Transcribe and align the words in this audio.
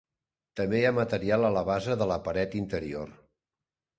També 0.59 0.79
hi 0.79 0.85
ha 0.89 0.93
material 0.99 1.45
a 1.49 1.51
la 1.57 1.61
base 1.69 1.99
de 2.03 2.09
la 2.13 2.19
paret 2.29 2.57
interior. 2.63 3.15